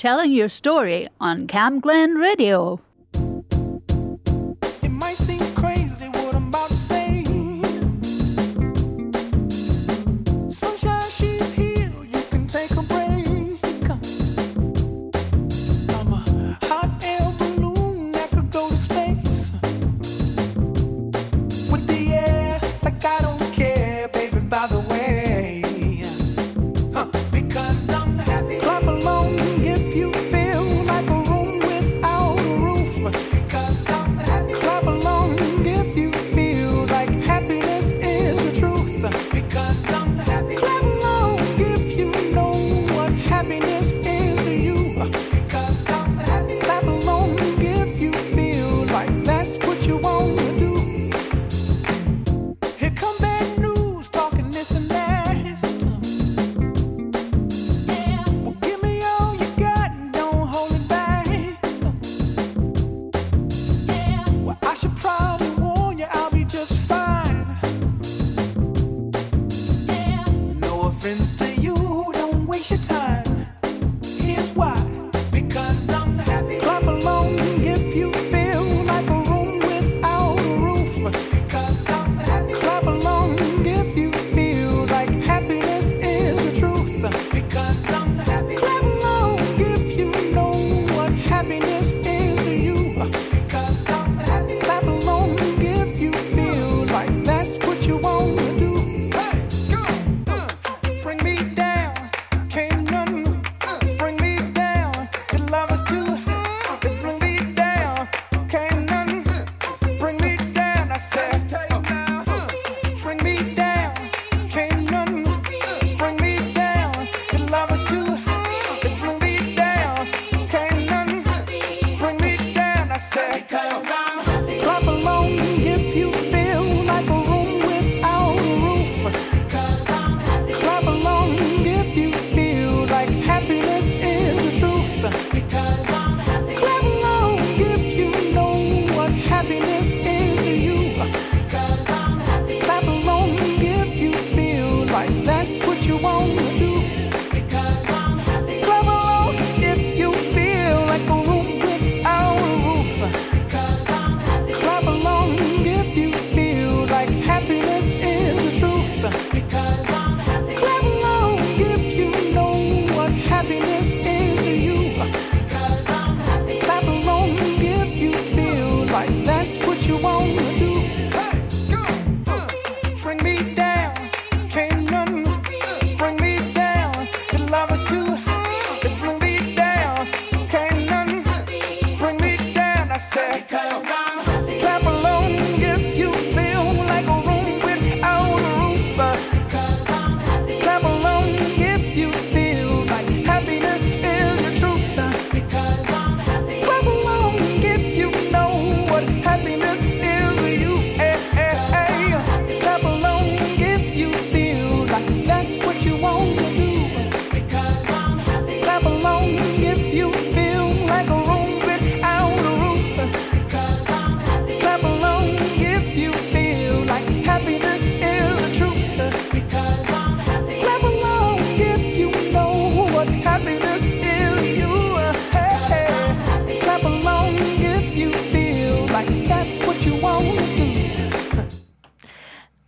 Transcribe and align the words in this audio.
telling 0.00 0.32
your 0.32 0.48
story 0.48 1.06
on 1.20 1.46
Cam 1.46 1.78
Glen 1.78 2.14
Radio. 2.14 2.80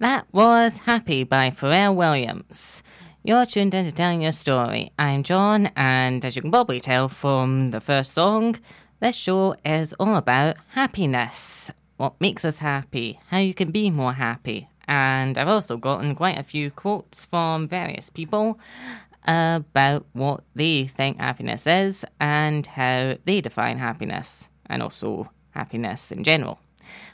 That 0.02 0.26
was 0.32 0.78
Happy 0.78 1.22
by 1.22 1.50
Pharrell 1.50 1.94
Williams. 1.94 2.82
You're 3.22 3.46
tuned 3.46 3.72
in 3.72 3.84
to 3.84 3.92
telling 3.92 4.22
your 4.22 4.32
story. 4.32 4.90
I'm 4.98 5.22
John, 5.22 5.70
and 5.76 6.24
as 6.24 6.34
you 6.34 6.42
can 6.42 6.50
probably 6.50 6.80
tell 6.80 7.08
from 7.08 7.70
the 7.70 7.80
first 7.80 8.12
song, 8.12 8.58
this 8.98 9.14
show 9.14 9.54
is 9.64 9.92
all 10.00 10.16
about 10.16 10.56
happiness. 10.70 11.70
What 11.98 12.20
makes 12.20 12.44
us 12.44 12.58
happy, 12.58 13.20
how 13.28 13.38
you 13.38 13.54
can 13.54 13.70
be 13.70 13.90
more 13.90 14.14
happy. 14.14 14.68
And 14.88 15.38
I've 15.38 15.46
also 15.46 15.76
gotten 15.76 16.16
quite 16.16 16.36
a 16.36 16.42
few 16.42 16.72
quotes 16.72 17.24
from 17.24 17.68
various 17.68 18.10
people 18.10 18.58
about 19.22 20.04
what 20.14 20.42
they 20.56 20.88
think 20.88 21.20
happiness 21.20 21.64
is 21.64 22.04
and 22.18 22.66
how 22.66 23.18
they 23.24 23.40
define 23.40 23.78
happiness, 23.78 24.48
and 24.66 24.82
also 24.82 25.30
happiness 25.50 26.10
in 26.10 26.24
general. 26.24 26.58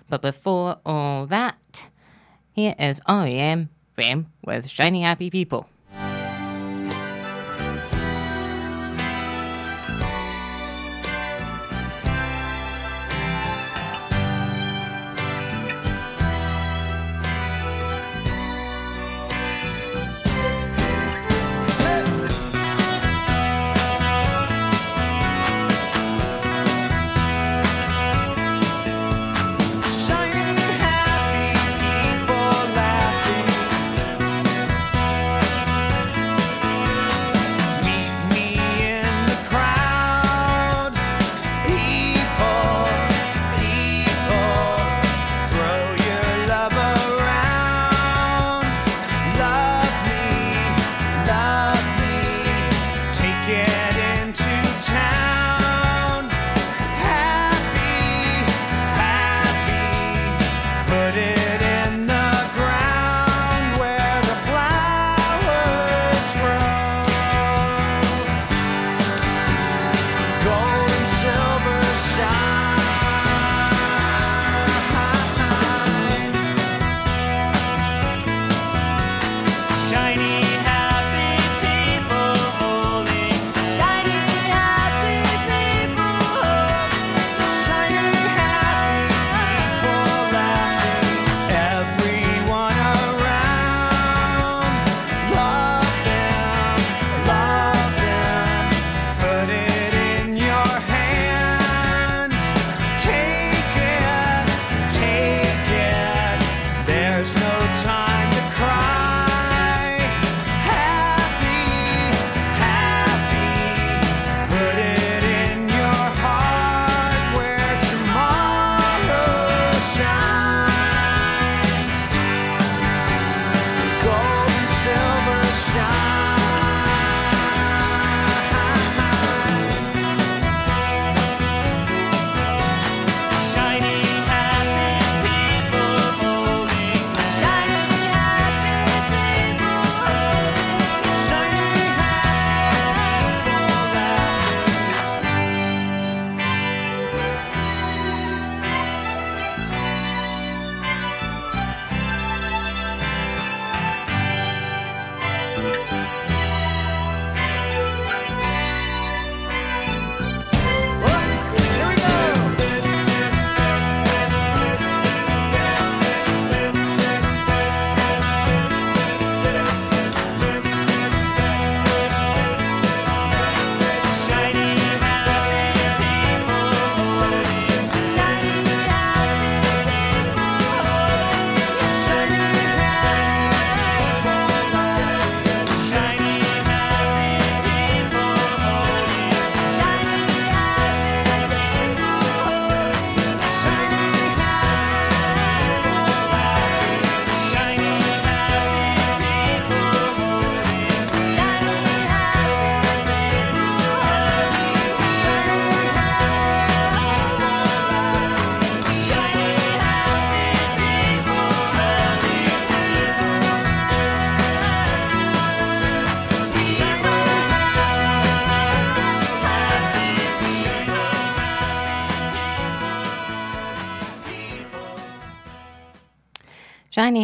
But 0.08 0.22
before 0.22 0.78
all 0.86 1.26
that, 1.26 1.84
here 2.58 2.74
is 2.76 3.00
R.E.M. 3.06 3.68
Ram 3.96 4.32
with 4.44 4.68
Shiny 4.68 5.02
Happy 5.02 5.30
People. 5.30 5.68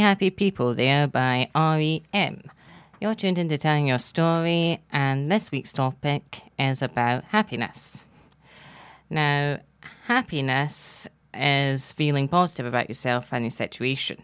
Happy 0.05 0.29
People 0.29 0.75
there 0.75 1.09
by 1.09 1.49
REM. 1.55 2.43
You're 3.01 3.15
tuned 3.15 3.39
in 3.39 3.49
to 3.49 3.57
telling 3.57 3.87
your 3.89 3.99
story, 3.99 4.83
and 4.93 5.33
this 5.33 5.51
week's 5.51 5.73
topic 5.73 6.43
is 6.59 6.83
about 6.83 7.25
happiness. 7.25 8.05
Now, 9.09 9.61
happiness 10.07 11.09
is 11.33 11.95
feeling 11.95 12.29
positive 12.29 12.67
about 12.67 12.91
yourself 12.91 13.29
and 13.33 13.45
your 13.45 13.51
situation. 13.51 14.23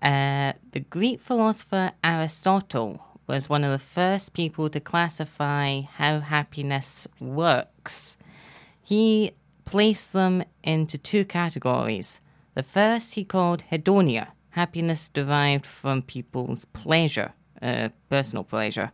Uh, 0.00 0.54
the 0.72 0.80
Greek 0.80 1.20
philosopher 1.20 1.92
Aristotle 2.02 3.04
was 3.26 3.50
one 3.50 3.62
of 3.62 3.72
the 3.72 3.86
first 3.86 4.32
people 4.32 4.70
to 4.70 4.80
classify 4.80 5.82
how 5.82 6.20
happiness 6.20 7.06
works. 7.20 8.16
He 8.82 9.32
placed 9.66 10.14
them 10.14 10.44
into 10.62 10.96
two 10.96 11.26
categories. 11.26 12.20
The 12.54 12.62
first 12.62 13.16
he 13.16 13.24
called 13.26 13.64
hedonia, 13.70 14.28
happiness 14.54 15.08
derived 15.08 15.66
from 15.66 16.00
people's 16.00 16.64
pleasure, 16.66 17.32
uh, 17.60 17.88
personal 18.08 18.44
pleasure. 18.44 18.92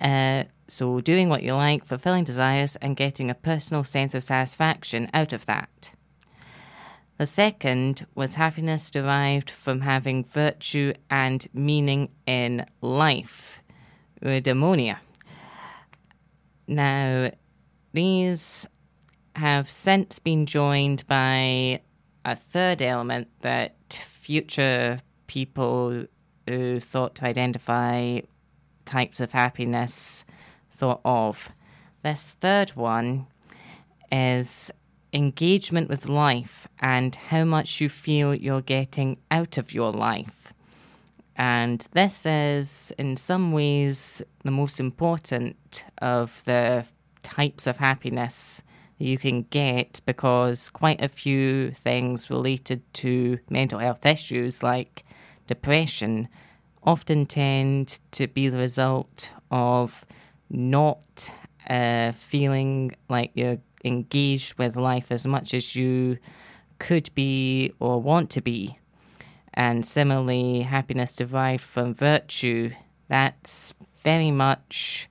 Uh, 0.00 0.44
so, 0.68 1.00
doing 1.00 1.28
what 1.28 1.42
you 1.42 1.54
like, 1.54 1.84
fulfilling 1.84 2.24
desires, 2.24 2.76
and 2.76 2.96
getting 2.96 3.30
a 3.30 3.34
personal 3.34 3.84
sense 3.84 4.14
of 4.14 4.22
satisfaction 4.22 5.08
out 5.12 5.32
of 5.32 5.44
that. 5.46 5.92
The 7.18 7.26
second 7.26 8.06
was 8.14 8.34
happiness 8.34 8.90
derived 8.90 9.50
from 9.50 9.82
having 9.82 10.24
virtue 10.24 10.92
and 11.10 11.46
meaning 11.52 12.10
in 12.26 12.66
life, 12.80 13.60
eudaimonia. 14.22 14.98
Now, 16.66 17.30
these 17.92 18.66
have 19.36 19.70
since 19.70 20.18
been 20.18 20.46
joined 20.46 21.06
by 21.06 21.80
a 22.24 22.34
third 22.34 22.82
element 22.82 23.28
that 23.42 23.75
future 24.26 24.98
people 25.28 26.04
who 26.48 26.80
thought 26.80 27.14
to 27.14 27.24
identify 27.24 28.18
types 28.84 29.20
of 29.20 29.30
happiness 29.30 30.24
thought 30.68 31.00
of. 31.04 31.52
This 32.02 32.36
third 32.40 32.70
one 32.70 33.28
is 34.10 34.72
engagement 35.12 35.88
with 35.88 36.08
life 36.08 36.66
and 36.80 37.14
how 37.14 37.44
much 37.44 37.80
you 37.80 37.88
feel 37.88 38.34
you're 38.34 38.60
getting 38.60 39.16
out 39.30 39.58
of 39.58 39.72
your 39.72 39.92
life. 39.92 40.52
And 41.36 41.86
this 41.92 42.26
is, 42.26 42.92
in 42.98 43.16
some 43.16 43.52
ways, 43.52 44.22
the 44.42 44.50
most 44.50 44.80
important 44.80 45.84
of 45.98 46.42
the 46.46 46.84
types 47.22 47.68
of 47.68 47.76
happiness 47.76 48.60
you 48.98 49.18
can 49.18 49.42
get 49.50 50.00
because 50.06 50.70
quite 50.70 51.00
a 51.02 51.08
few 51.08 51.70
things 51.72 52.30
related 52.30 52.82
to 52.94 53.38
mental 53.50 53.78
health 53.78 54.06
issues 54.06 54.62
like 54.62 55.04
depression 55.46 56.28
often 56.82 57.26
tend 57.26 57.98
to 58.12 58.26
be 58.26 58.48
the 58.48 58.56
result 58.56 59.32
of 59.50 60.06
not 60.48 61.30
uh, 61.68 62.12
feeling 62.12 62.94
like 63.08 63.32
you're 63.34 63.58
engaged 63.84 64.56
with 64.58 64.76
life 64.76 65.10
as 65.10 65.26
much 65.26 65.52
as 65.52 65.76
you 65.76 66.18
could 66.78 67.10
be 67.14 67.72
or 67.80 68.00
want 68.00 68.30
to 68.30 68.40
be. 68.40 68.78
And 69.54 69.84
similarly, 69.86 70.62
happiness 70.62 71.16
derived 71.16 71.62
from 71.62 71.94
virtue, 71.94 72.70
that's 73.08 73.72
very 74.02 74.30
much 74.30 75.08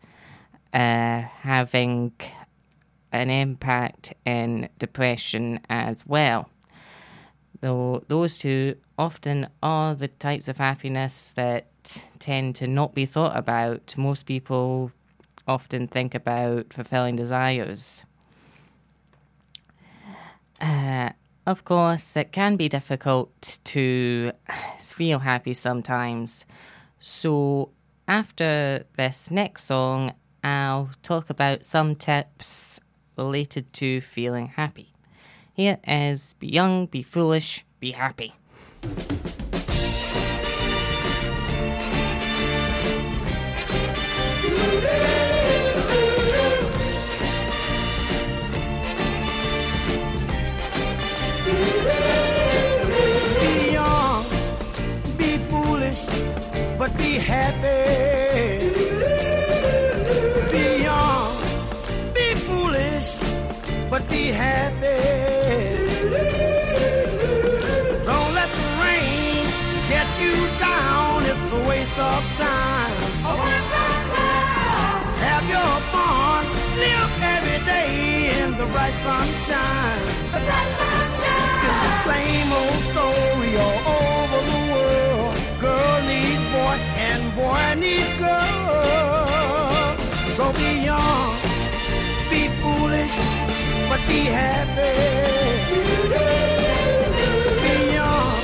uh, 0.73 1.21
having 1.21 2.13
an 3.15 3.29
impact 3.29 4.13
in 4.25 4.67
depression 4.77 5.61
as 5.69 6.05
well. 6.05 6.49
Though 7.61 8.03
those 8.09 8.37
two 8.37 8.75
often 8.97 9.47
are 9.63 9.95
the 9.95 10.09
types 10.09 10.47
of 10.49 10.57
happiness 10.57 11.31
that 11.35 11.67
tend 12.19 12.57
to 12.57 12.67
not 12.67 12.93
be 12.93 13.05
thought 13.05 13.37
about. 13.37 13.95
Most 13.97 14.25
people 14.25 14.91
often 15.47 15.87
think 15.87 16.13
about 16.13 16.73
fulfilling 16.73 17.15
desires. 17.15 18.03
Uh, 20.59 21.11
of 21.47 21.63
course, 21.63 22.17
it 22.17 22.33
can 22.33 22.57
be 22.57 22.67
difficult 22.67 23.59
to 23.63 24.31
feel 24.79 25.19
happy 25.19 25.53
sometimes. 25.53 26.45
So, 26.99 27.69
after 28.07 28.85
this 28.97 29.31
next 29.31 29.65
song, 29.65 30.13
I'll 30.43 30.89
talk 31.01 31.29
about 31.29 31.63
some 31.63 31.95
tips 31.95 32.79
related 33.17 33.71
to 33.73 34.01
feeling 34.01 34.47
happy. 34.47 34.93
Here 35.53 35.77
is 35.87 36.35
Be 36.39 36.47
Young, 36.47 36.85
Be 36.87 37.01
Foolish, 37.01 37.65
Be 37.79 37.91
Happy. 37.91 38.33
Be 53.39 53.71
young, 53.73 54.25
be 55.17 55.37
foolish, 55.49 56.01
but 56.77 56.97
be 56.97 57.17
happy. 57.17 57.84
Happy. 64.35 64.99
Don't 68.09 68.31
let 68.39 68.49
the 68.59 68.67
rain 68.83 69.43
get 69.93 70.07
you 70.23 70.35
down, 70.59 71.23
it's 71.31 71.47
a 71.59 71.61
waste 71.69 71.99
of 71.99 72.21
time. 72.37 72.95
A 73.31 73.33
waste 73.43 73.75
of 73.85 73.95
time. 74.19 75.03
Have 75.27 75.45
your 75.55 75.73
fun, 75.93 76.43
live 76.83 77.11
every 77.33 77.59
day 77.73 77.89
in 78.39 78.49
the 78.59 78.67
bright 78.73 78.97
sunshine. 79.07 80.03
The 80.33 80.41
bright 80.47 80.71
sunshine. 80.81 81.63
It's 81.67 81.79
the 81.87 81.95
same 82.11 82.49
old 82.61 82.81
story 82.91 83.51
all 83.65 83.81
over 84.03 84.39
the 84.51 84.59
world. 84.73 85.33
Girl 85.65 85.97
needs 86.11 86.45
boy 86.53 86.75
and 87.09 87.21
boy 87.39 87.65
needs 87.79 88.13
girl. 88.19 88.64
Be 94.15 94.23
happy. 94.41 94.95
Be 97.63 97.75
young, 97.99 98.41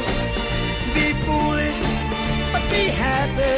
be 0.96 1.08
foolish, 1.26 1.82
but 2.52 2.64
be 2.72 2.84
happy. 3.04 3.58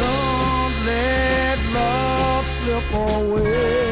Don't 0.00 0.74
let 0.90 1.58
love 1.78 2.46
slip 2.56 2.92
away. 2.92 3.89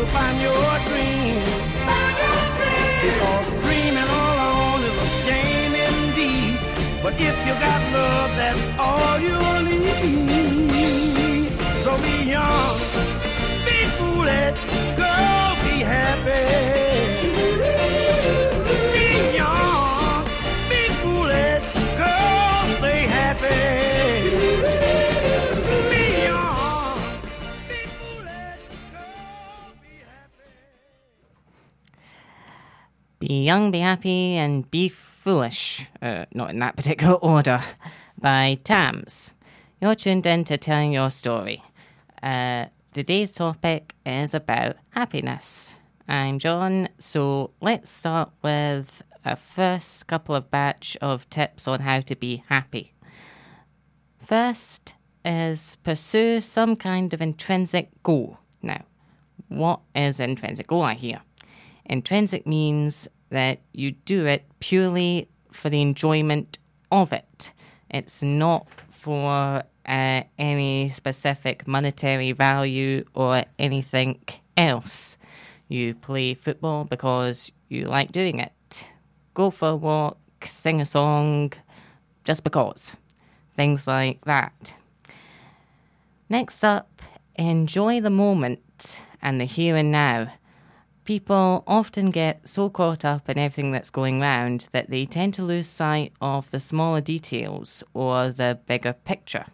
And 0.00 0.08
then 0.08 0.08
you'll 0.08 0.08
find 0.08 0.40
your 0.40 0.78
dream. 0.88 1.44
Because 3.02 3.48
dreaming 3.62 4.10
alone 4.20 4.82
is 4.82 4.96
a 4.96 5.08
shame 5.24 5.74
indeed. 5.74 6.58
But 7.02 7.14
if 7.14 7.36
you 7.46 7.54
got 7.54 7.80
love, 7.92 8.30
that's 8.36 8.78
all 8.78 9.18
you'll 9.18 9.62
need. 9.62 9.88
So 11.82 11.96
be 11.98 12.30
young, 12.30 12.78
be 13.64 13.84
foolish, 13.96 14.60
girl, 14.96 15.56
be 15.64 15.82
happy. 15.82 16.89
Be 33.30 33.44
Young, 33.44 33.70
Be 33.70 33.78
Happy, 33.78 34.34
and 34.34 34.68
Be 34.72 34.88
Foolish, 34.88 35.88
uh, 36.02 36.24
not 36.34 36.50
in 36.50 36.58
that 36.58 36.74
particular 36.74 37.14
order, 37.22 37.60
by 38.20 38.58
Tams. 38.64 39.34
You're 39.80 39.94
tuned 39.94 40.26
in 40.26 40.42
to 40.46 40.58
telling 40.58 40.92
your 40.92 41.10
story. 41.10 41.62
Uh, 42.24 42.64
today's 42.92 43.30
topic 43.30 43.94
is 44.04 44.34
about 44.34 44.78
happiness. 44.88 45.74
I'm 46.08 46.40
John, 46.40 46.88
so 46.98 47.52
let's 47.60 47.88
start 47.88 48.32
with 48.42 49.00
a 49.24 49.36
first 49.36 50.08
couple 50.08 50.34
of 50.34 50.50
batch 50.50 50.96
of 51.00 51.30
tips 51.30 51.68
on 51.68 51.82
how 51.82 52.00
to 52.00 52.16
be 52.16 52.42
happy. 52.48 52.94
First 54.26 54.94
is 55.24 55.76
pursue 55.84 56.40
some 56.40 56.74
kind 56.74 57.14
of 57.14 57.22
intrinsic 57.22 57.90
goal. 58.02 58.40
Now, 58.60 58.82
what 59.46 59.82
is 59.94 60.18
intrinsic 60.18 60.66
goal 60.66 60.88
here? 60.88 61.20
Intrinsic 61.86 62.44
means 62.44 63.08
that 63.30 63.60
you 63.72 63.92
do 63.92 64.26
it 64.26 64.44
purely 64.60 65.28
for 65.52 65.70
the 65.70 65.80
enjoyment 65.80 66.58
of 66.92 67.12
it. 67.12 67.52
It's 67.88 68.22
not 68.22 68.66
for 68.90 69.62
uh, 69.86 70.22
any 70.38 70.88
specific 70.88 71.66
monetary 71.66 72.32
value 72.32 73.04
or 73.14 73.44
anything 73.58 74.20
else. 74.56 75.16
You 75.68 75.94
play 75.94 76.34
football 76.34 76.84
because 76.84 77.52
you 77.68 77.86
like 77.86 78.12
doing 78.12 78.38
it. 78.38 78.88
Go 79.34 79.50
for 79.50 79.70
a 79.70 79.76
walk, 79.76 80.18
sing 80.44 80.80
a 80.80 80.84
song, 80.84 81.52
just 82.24 82.44
because. 82.44 82.96
Things 83.56 83.86
like 83.86 84.24
that. 84.24 84.74
Next 86.28 86.62
up, 86.64 87.02
enjoy 87.36 88.00
the 88.00 88.10
moment 88.10 89.00
and 89.22 89.40
the 89.40 89.44
here 89.44 89.76
and 89.76 89.90
now. 89.90 90.32
People 91.04 91.64
often 91.66 92.10
get 92.10 92.46
so 92.46 92.68
caught 92.70 93.04
up 93.04 93.28
in 93.28 93.38
everything 93.38 93.72
that's 93.72 93.90
going 93.90 94.20
round 94.20 94.68
that 94.72 94.90
they 94.90 95.06
tend 95.06 95.34
to 95.34 95.42
lose 95.42 95.66
sight 95.66 96.12
of 96.20 96.50
the 96.50 96.60
smaller 96.60 97.00
details 97.00 97.82
or 97.94 98.30
the 98.30 98.58
bigger 98.66 98.92
picture. 98.92 99.46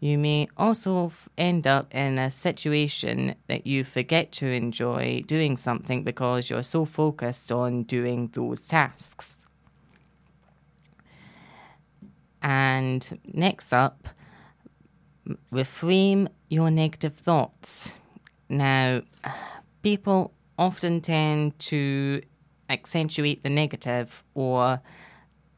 You 0.00 0.18
may 0.18 0.48
also 0.56 1.12
end 1.38 1.68
up 1.68 1.94
in 1.94 2.18
a 2.18 2.28
situation 2.28 3.36
that 3.46 3.68
you 3.68 3.84
forget 3.84 4.32
to 4.32 4.46
enjoy 4.46 5.22
doing 5.28 5.56
something 5.56 6.02
because 6.02 6.50
you're 6.50 6.64
so 6.64 6.84
focused 6.84 7.52
on 7.52 7.84
doing 7.84 8.28
those 8.34 8.62
tasks. 8.62 9.46
And 12.42 13.20
next 13.32 13.72
up, 13.72 14.08
reframe 15.52 16.26
your 16.50 16.72
negative 16.72 17.14
thoughts. 17.14 18.00
Now, 18.48 19.02
people 19.82 20.32
often 20.58 21.00
tend 21.00 21.58
to 21.58 22.22
accentuate 22.68 23.42
the 23.42 23.50
negative 23.50 24.24
or 24.34 24.80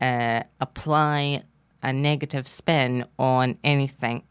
uh, 0.00 0.42
apply 0.60 1.42
a 1.82 1.92
negative 1.92 2.48
spin 2.48 3.04
on 3.18 3.58
anything 3.62 4.22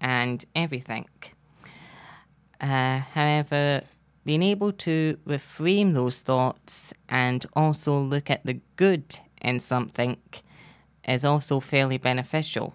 and 0.00 0.44
everything. 0.54 1.06
Uh, 2.60 2.98
however, 2.98 3.82
being 4.24 4.42
able 4.42 4.72
to 4.72 5.18
reframe 5.26 5.94
those 5.94 6.20
thoughts 6.20 6.92
and 7.08 7.46
also 7.54 7.96
look 7.96 8.30
at 8.30 8.44
the 8.44 8.60
good 8.76 9.18
in 9.40 9.58
something 9.58 10.18
is 11.08 11.24
also 11.24 11.60
fairly 11.60 11.96
beneficial. 11.96 12.74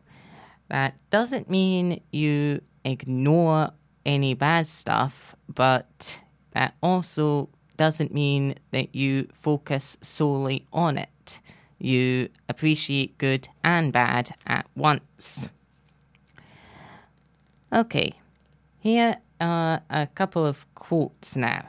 That 0.69 0.97
doesn't 1.11 1.49
mean 1.49 2.01
you 2.11 2.61
ignore 2.83 3.71
any 4.05 4.33
bad 4.33 4.65
stuff, 4.65 5.35
but 5.47 6.19
that 6.55 6.73
also 6.81 7.49
doesn't 7.75 8.13
mean 8.13 8.55
that 8.71 8.95
you 8.95 9.27
focus 9.33 9.97
solely 10.01 10.65
on 10.71 10.97
it. 10.97 11.39
You 11.77 12.29
appreciate 12.47 13.17
good 13.17 13.49
and 13.63 13.91
bad 13.91 14.33
at 14.47 14.65
once. 14.73 15.49
Okay, 17.73 18.13
here 18.79 19.17
are 19.41 19.81
a 19.89 20.07
couple 20.15 20.45
of 20.45 20.65
quotes 20.75 21.35
now. 21.35 21.65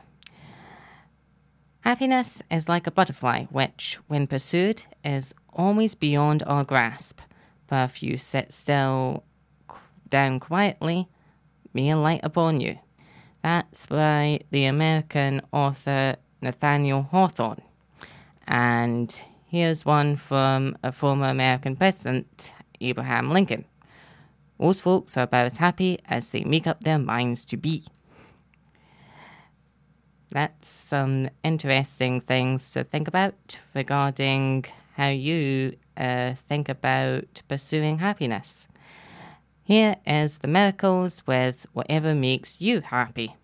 Happiness 1.80 2.40
is 2.48 2.68
like 2.68 2.86
a 2.86 2.92
butterfly, 2.92 3.46
which, 3.46 3.98
when 4.06 4.28
pursued, 4.28 4.84
is 5.04 5.34
always 5.52 5.96
beyond 5.96 6.44
our 6.46 6.62
grasp. 6.62 7.20
But 7.66 7.90
if 7.90 8.04
you 8.04 8.16
sit 8.16 8.52
still 8.52 9.24
down 10.08 10.38
quietly, 10.38 11.08
may 11.74 11.92
light 11.94 12.20
upon 12.22 12.60
you. 12.60 12.78
That's 13.46 13.86
by 13.86 14.40
the 14.50 14.64
American 14.64 15.40
author 15.52 16.16
Nathaniel 16.42 17.04
Hawthorne. 17.04 17.62
And 18.48 19.08
here's 19.46 19.84
one 19.84 20.16
from 20.16 20.76
a 20.82 20.90
former 20.90 21.28
American 21.28 21.76
president, 21.76 22.52
Abraham 22.80 23.30
Lincoln. 23.30 23.64
Most 24.58 24.82
folks 24.82 25.16
are 25.16 25.22
about 25.22 25.46
as 25.46 25.58
happy 25.58 26.00
as 26.08 26.32
they 26.32 26.42
make 26.42 26.66
up 26.66 26.82
their 26.82 26.98
minds 26.98 27.44
to 27.44 27.56
be. 27.56 27.84
That's 30.30 30.68
some 30.68 31.30
interesting 31.44 32.20
things 32.20 32.72
to 32.72 32.82
think 32.82 33.06
about 33.06 33.60
regarding 33.76 34.64
how 34.94 35.10
you 35.10 35.76
uh, 35.96 36.34
think 36.48 36.68
about 36.68 37.42
pursuing 37.46 37.98
happiness. 37.98 38.66
Here 39.66 39.96
is 40.06 40.38
the 40.38 40.46
miracles 40.46 41.25
with 41.26 41.66
whatever 41.73 42.14
makes 42.14 42.61
you 42.61 42.82
happy. 42.82 43.35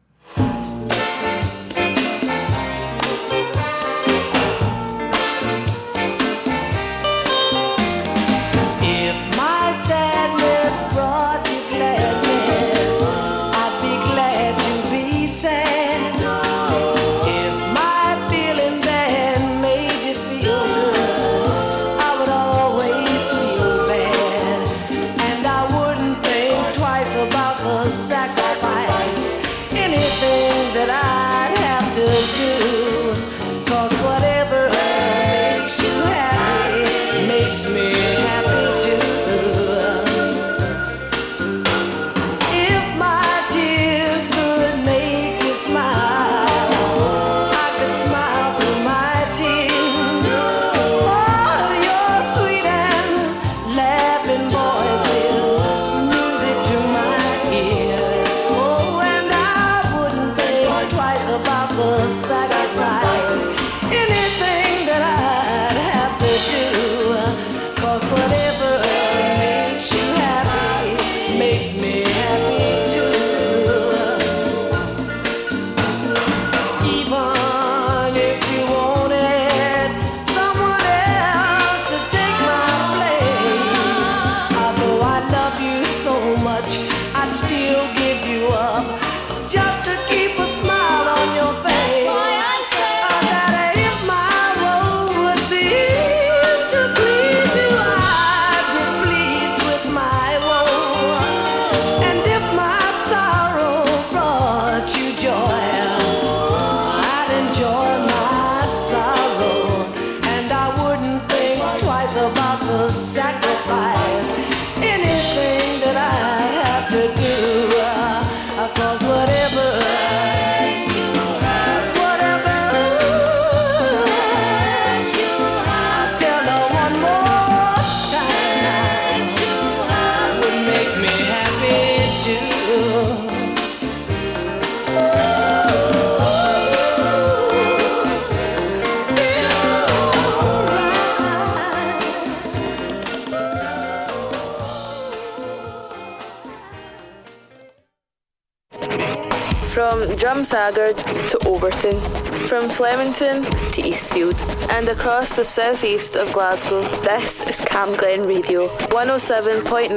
To 150.63 151.39
Overton, 151.49 152.01
from 152.47 152.69
Flemington 152.69 153.43
to 153.73 153.83
Eastfield, 153.83 154.41
and 154.71 154.89
across 154.89 155.35
the 155.35 155.45
southeast 155.45 156.15
of 156.15 156.33
Glasgow, 156.33 156.83
this 157.03 157.49
is 157.49 157.61
Cam 157.63 157.93
Glen 157.97 158.23
Radio, 158.23 158.69
107.9 158.69 159.89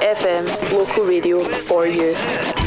FM, 0.00 0.72
local 0.72 1.04
radio 1.04 1.38
for 1.38 1.86
you. 1.86 2.59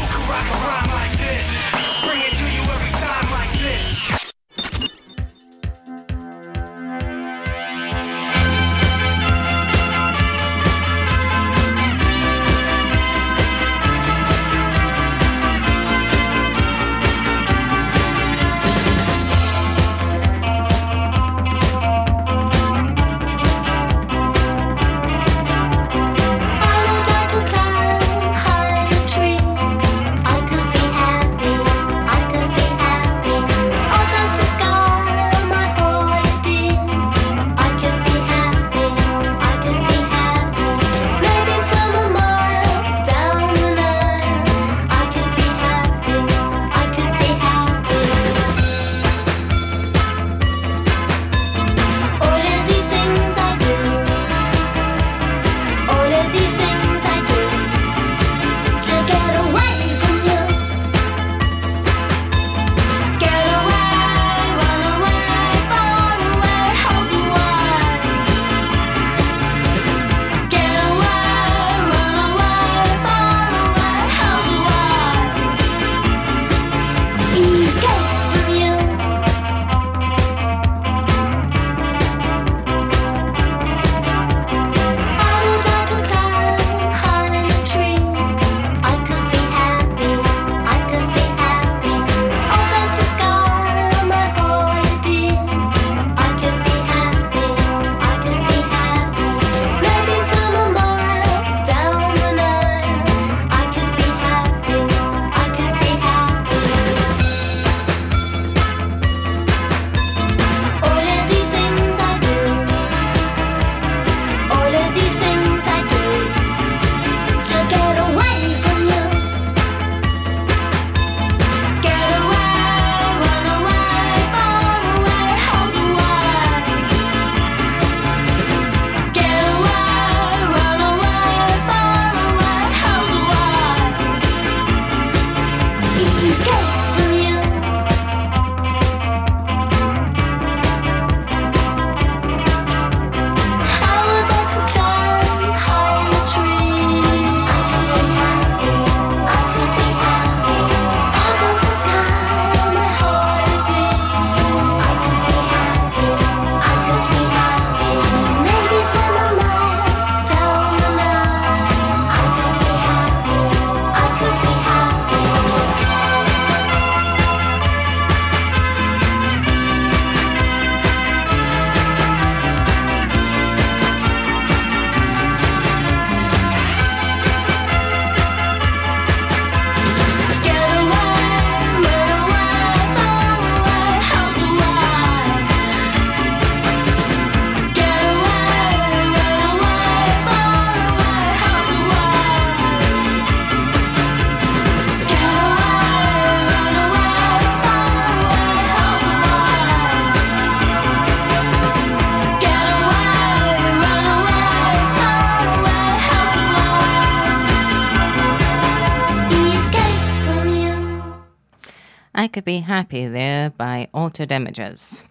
Happy 212.73 213.05
there 213.05 213.51
by 213.51 213.87
Altered 213.93 214.31
Images. 214.31 215.03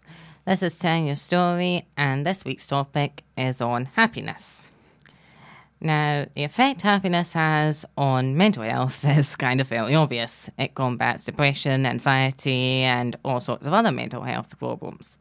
This 0.44 0.64
is 0.64 0.74
Telling 0.74 1.06
Your 1.06 1.14
Story, 1.14 1.86
and 1.96 2.26
this 2.26 2.44
week's 2.44 2.66
topic 2.66 3.22
is 3.36 3.60
on 3.60 3.84
happiness. 3.84 4.72
Now, 5.80 6.26
the 6.34 6.42
effect 6.42 6.82
happiness 6.82 7.34
has 7.34 7.86
on 7.96 8.36
mental 8.36 8.64
health 8.64 9.04
is 9.08 9.36
kind 9.36 9.60
of 9.60 9.68
fairly 9.68 9.94
obvious. 9.94 10.50
It 10.58 10.74
combats 10.74 11.22
depression, 11.22 11.86
anxiety, 11.86 12.82
and 12.82 13.14
all 13.24 13.38
sorts 13.38 13.64
of 13.64 13.72
other 13.72 13.92
mental 13.92 14.22
health 14.22 14.58
problems. 14.58 15.16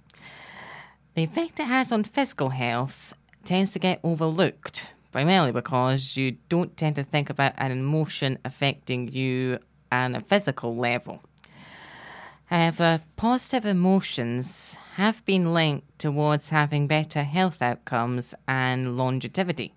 The 1.13 1.25
effect 1.25 1.59
it 1.59 1.67
has 1.67 1.91
on 1.91 2.03
physical 2.03 2.49
health 2.49 3.13
tends 3.45 3.69
to 3.73 3.77
get 3.77 3.99
overlooked, 4.03 4.91
primarily 5.11 5.51
because 5.51 6.17
you 6.17 6.37
don't 6.49 6.75
tend 6.75 6.95
to 6.95 7.03
think 7.03 7.29
about 7.29 7.53
an 7.57 7.71
emotion 7.71 8.39
affecting 8.43 9.09
you 9.09 9.59
on 9.91 10.15
a 10.15 10.21
physical 10.21 10.75
level. 10.75 11.21
However, 12.51 13.01
positive 13.15 13.65
emotions 13.65 14.77
have 14.95 15.23
been 15.23 15.53
linked 15.53 15.97
towards 15.97 16.49
having 16.49 16.85
better 16.85 17.23
health 17.23 17.61
outcomes 17.61 18.35
and 18.45 18.97
longevity. 18.97 19.73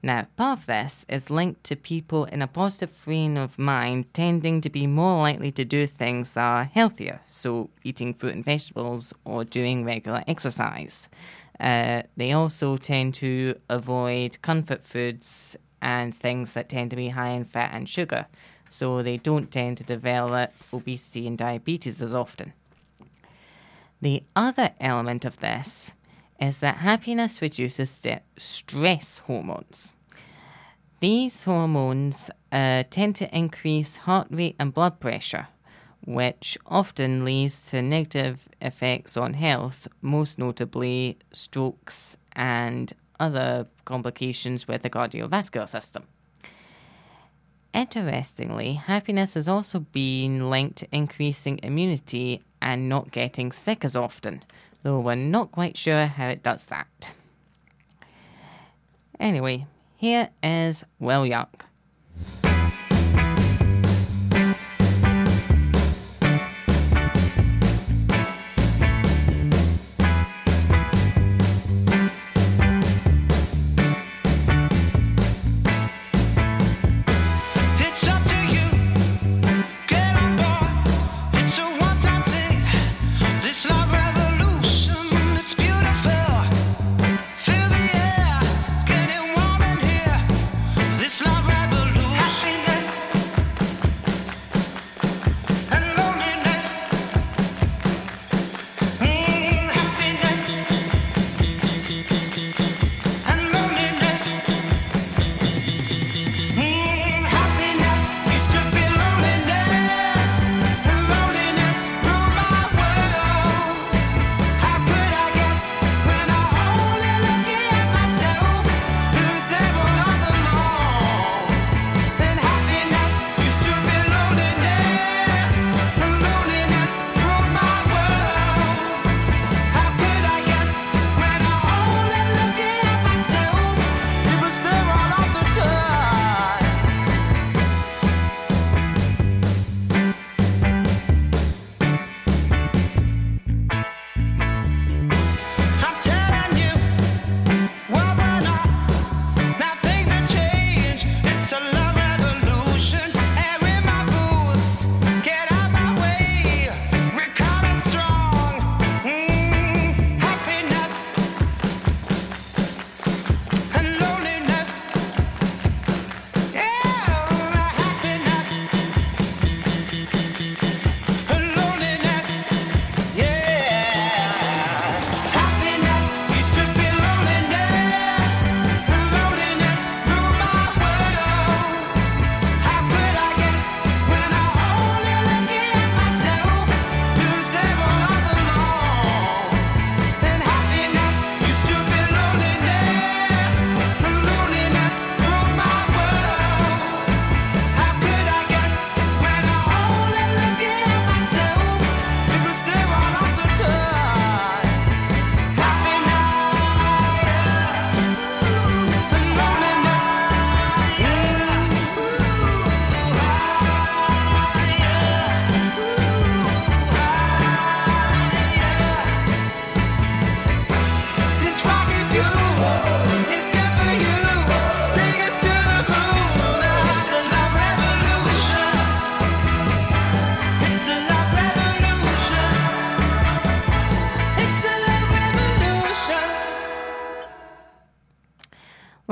Now, 0.00 0.28
part 0.36 0.60
of 0.60 0.66
this 0.66 1.04
is 1.08 1.28
linked 1.28 1.64
to 1.64 1.74
people 1.74 2.26
in 2.26 2.40
a 2.40 2.46
positive 2.46 2.92
frame 2.92 3.36
of 3.36 3.58
mind 3.58 4.14
tending 4.14 4.60
to 4.60 4.70
be 4.70 4.86
more 4.86 5.22
likely 5.22 5.50
to 5.50 5.64
do 5.64 5.88
things 5.88 6.34
that 6.34 6.40
are 6.40 6.64
healthier, 6.64 7.20
so 7.26 7.68
eating 7.82 8.14
fruit 8.14 8.36
and 8.36 8.44
vegetables 8.44 9.12
or 9.24 9.42
doing 9.42 9.84
regular 9.84 10.22
exercise. 10.28 11.08
Uh, 11.58 12.02
they 12.16 12.30
also 12.30 12.76
tend 12.76 13.14
to 13.14 13.56
avoid 13.68 14.40
comfort 14.40 14.84
foods 14.84 15.56
and 15.82 16.14
things 16.14 16.52
that 16.52 16.68
tend 16.68 16.90
to 16.90 16.96
be 16.96 17.08
high 17.08 17.30
in 17.30 17.44
fat 17.44 17.70
and 17.72 17.88
sugar, 17.88 18.26
so 18.68 19.02
they 19.02 19.16
don't 19.16 19.50
tend 19.50 19.76
to 19.78 19.84
develop 19.84 20.52
obesity 20.72 21.26
and 21.26 21.38
diabetes 21.38 22.02
as 22.02 22.14
often. 22.14 22.52
The 24.00 24.22
other 24.36 24.70
element 24.80 25.24
of 25.24 25.40
this 25.40 25.92
is 26.40 26.58
that 26.58 26.76
happiness 26.76 27.42
reduces 27.42 27.90
st- 27.90 28.22
stress 28.36 29.18
hormones. 29.18 29.92
These 31.00 31.44
hormones 31.44 32.30
uh, 32.52 32.84
tend 32.90 33.16
to 33.16 33.36
increase 33.36 33.98
heart 33.98 34.28
rate 34.30 34.56
and 34.58 34.72
blood 34.72 35.00
pressure, 35.00 35.48
which 36.04 36.56
often 36.66 37.24
leads 37.24 37.62
to 37.62 37.82
negative 37.82 38.48
effects 38.60 39.16
on 39.16 39.34
health, 39.34 39.88
most 40.00 40.38
notably 40.38 41.18
strokes 41.32 42.16
and 42.32 42.92
other 43.20 43.66
complications 43.84 44.68
with 44.68 44.82
the 44.82 44.90
cardiovascular 44.90 45.68
system. 45.68 46.04
Interestingly, 47.78 48.72
happiness 48.72 49.34
has 49.34 49.46
also 49.46 49.78
been 49.78 50.50
linked 50.50 50.78
to 50.78 50.88
increasing 50.90 51.60
immunity 51.62 52.42
and 52.60 52.88
not 52.88 53.12
getting 53.12 53.52
sick 53.52 53.84
as 53.84 53.94
often, 53.94 54.42
though 54.82 54.98
we're 54.98 55.14
not 55.14 55.52
quite 55.52 55.76
sure 55.76 56.06
how 56.06 56.26
it 56.26 56.42
does 56.42 56.66
that. 56.66 57.12
Anyway, 59.20 59.68
here 59.96 60.30
is 60.42 60.84
Will 60.98 61.24
Young. 61.24 61.46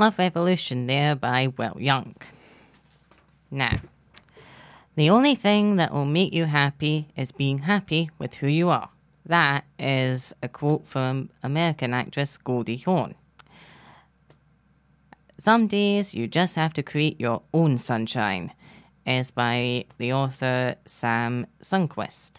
Love 0.07 0.21
Evolution 0.21 0.87
there 0.87 1.17
by 1.17 1.47
Will 1.57 1.75
Young. 1.77 2.15
Now, 3.51 3.81
the 4.95 5.09
only 5.09 5.35
thing 5.35 5.75
that 5.75 5.91
will 5.91 6.05
make 6.05 6.31
you 6.31 6.45
happy 6.45 7.09
is 7.17 7.33
being 7.33 7.57
happy 7.57 8.09
with 8.17 8.35
who 8.35 8.47
you 8.47 8.69
are. 8.69 8.89
That 9.25 9.65
is 9.77 10.33
a 10.41 10.47
quote 10.47 10.87
from 10.87 11.29
American 11.43 11.93
actress 11.93 12.37
Goldie 12.37 12.77
Hawn. 12.77 13.15
Some 15.37 15.67
days 15.67 16.15
you 16.15 16.25
just 16.25 16.55
have 16.55 16.71
to 16.75 16.83
create 16.83 17.19
your 17.19 17.41
own 17.53 17.77
sunshine, 17.77 18.53
is 19.05 19.29
by 19.29 19.87
the 19.97 20.13
author 20.13 20.75
Sam 20.85 21.47
Sunquist. 21.61 22.37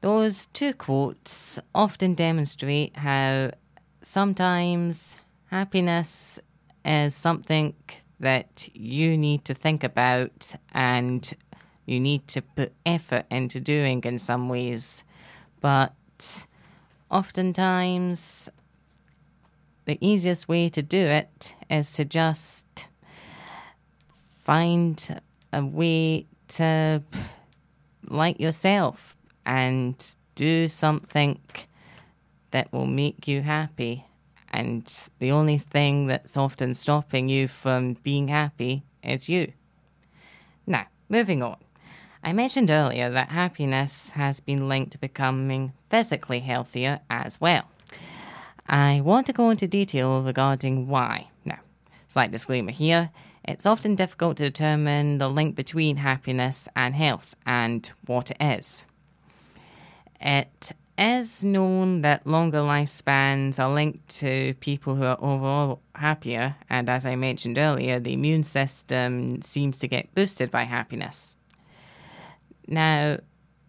Those 0.00 0.46
two 0.46 0.72
quotes 0.72 1.60
often 1.72 2.14
demonstrate 2.14 2.96
how 2.96 3.52
sometimes 4.02 5.14
happiness 5.50 6.38
is 6.84 7.14
something 7.14 7.74
that 8.20 8.68
you 8.74 9.16
need 9.16 9.44
to 9.44 9.54
think 9.54 9.84
about 9.84 10.54
and 10.72 11.32
you 11.86 12.00
need 12.00 12.26
to 12.28 12.42
put 12.42 12.72
effort 12.86 13.26
into 13.30 13.60
doing 13.60 14.02
in 14.04 14.18
some 14.18 14.48
ways. 14.48 15.04
But 15.60 16.46
oftentimes, 17.10 18.48
the 19.84 19.98
easiest 20.00 20.48
way 20.48 20.68
to 20.70 20.82
do 20.82 20.98
it 20.98 21.54
is 21.70 21.92
to 21.92 22.04
just 22.04 22.88
find 24.42 25.20
a 25.52 25.64
way 25.64 26.26
to 26.48 27.02
like 28.08 28.40
yourself 28.40 29.16
and 29.44 30.14
do 30.34 30.68
something 30.68 31.40
that 32.50 32.72
will 32.72 32.86
make 32.86 33.26
you 33.28 33.42
happy. 33.42 34.04
And 34.54 34.88
the 35.18 35.32
only 35.32 35.58
thing 35.58 36.06
that's 36.06 36.36
often 36.36 36.74
stopping 36.74 37.28
you 37.28 37.48
from 37.48 37.94
being 38.04 38.28
happy 38.28 38.84
is 39.02 39.28
you. 39.28 39.52
Now, 40.64 40.86
moving 41.08 41.42
on. 41.42 41.56
I 42.22 42.32
mentioned 42.32 42.70
earlier 42.70 43.10
that 43.10 43.30
happiness 43.30 44.10
has 44.10 44.38
been 44.38 44.68
linked 44.68 44.92
to 44.92 44.98
becoming 44.98 45.72
physically 45.90 46.38
healthier 46.38 47.00
as 47.10 47.40
well. 47.40 47.68
I 48.68 49.00
want 49.00 49.26
to 49.26 49.32
go 49.32 49.50
into 49.50 49.66
detail 49.66 50.22
regarding 50.22 50.86
why. 50.86 51.30
Now, 51.44 51.58
slight 52.08 52.30
disclaimer 52.30 52.70
here 52.70 53.10
it's 53.42 53.66
often 53.66 53.96
difficult 53.96 54.36
to 54.36 54.44
determine 54.44 55.18
the 55.18 55.28
link 55.28 55.56
between 55.56 55.96
happiness 55.96 56.68
and 56.76 56.94
health 56.94 57.34
and 57.44 57.90
what 58.06 58.30
it 58.30 58.36
is. 58.40 58.84
It 60.20 60.70
is 60.96 61.42
known 61.42 62.02
that 62.02 62.26
longer 62.26 62.58
lifespans 62.58 63.58
are 63.58 63.72
linked 63.72 64.08
to 64.20 64.54
people 64.60 64.94
who 64.94 65.04
are 65.04 65.18
overall 65.20 65.80
happier, 65.94 66.56
and 66.70 66.88
as 66.88 67.04
I 67.04 67.16
mentioned 67.16 67.58
earlier, 67.58 67.98
the 67.98 68.12
immune 68.12 68.44
system 68.44 69.42
seems 69.42 69.78
to 69.78 69.88
get 69.88 70.14
boosted 70.14 70.50
by 70.50 70.64
happiness. 70.64 71.36
Now, 72.68 73.18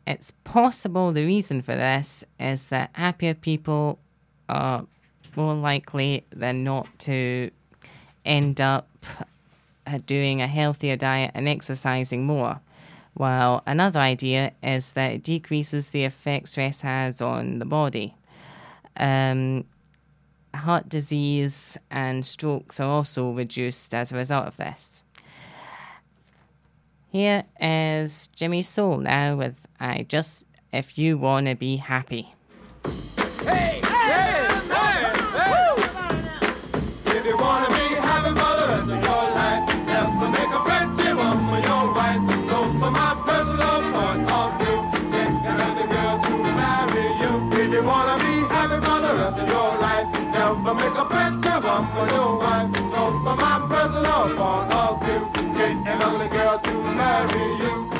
it's 0.05 0.31
possible 0.43 1.11
the 1.11 1.25
reason 1.25 1.61
for 1.61 1.75
this 1.75 2.23
is 2.39 2.67
that 2.69 2.91
happier 2.93 3.33
people 3.33 3.97
are 4.47 4.85
more 5.35 5.55
likely 5.55 6.25
than 6.31 6.63
not 6.63 6.87
to 6.99 7.49
end 8.23 8.61
up 8.61 8.87
doing 10.05 10.41
a 10.41 10.47
healthier 10.47 10.95
diet 10.95 11.31
and 11.33 11.47
exercising 11.47 12.25
more. 12.25 12.61
While 13.15 13.63
another 13.65 13.99
idea 13.99 14.51
is 14.61 14.91
that 14.91 15.13
it 15.13 15.23
decreases 15.23 15.89
the 15.89 16.03
effect 16.03 16.49
stress 16.49 16.81
has 16.81 17.21
on 17.21 17.59
the 17.59 17.65
body. 17.65 18.13
Um, 18.97 19.65
heart 20.53 20.89
disease 20.89 21.77
and 21.89 22.25
strokes 22.25 22.79
are 22.79 22.89
also 22.89 23.31
reduced 23.31 23.93
as 23.93 24.11
a 24.11 24.17
result 24.17 24.47
of 24.47 24.57
this. 24.57 25.03
Here 27.09 27.45
is 27.61 28.27
Jimmy 28.35 28.61
Soul 28.61 28.97
now 28.97 29.37
with 29.37 29.65
I 29.79 30.05
Just 30.09 30.45
If 30.73 30.97
You 30.97 31.17
Wanna 31.17 31.55
Be 31.55 31.77
Happy. 31.77 32.35
If 33.17 33.84
wife. 52.13 52.75
So 52.91 53.03
for 53.23 53.35
my 53.35 53.65
personal 53.69 54.23
point 54.35 54.71
of 54.73 55.01
view, 55.03 55.53
get 55.55 55.71
an 55.71 56.01
ugly 56.01 56.27
girl 56.27 56.59
to 56.59 56.73
marry 56.95 57.43
you. 57.63 57.94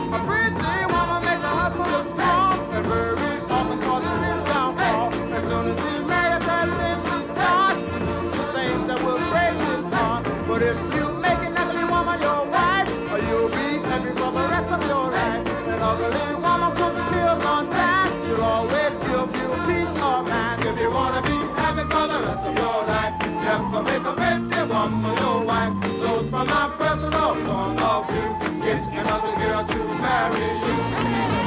Make 24.05 24.17
a 24.17 24.45
pretty 24.47 24.71
woman 24.71 25.17
your 25.17 25.43
wife. 25.43 25.73
So 25.99 26.23
from 26.29 26.47
my 26.47 26.73
personal 26.77 27.33
point 27.33 27.79
of 27.79 28.09
view, 28.09 28.61
get 28.61 28.83
an 28.83 29.07
ugly 29.07 29.43
girl 29.43 29.65
to 29.65 29.93
marry 30.01 31.39
you. 31.39 31.44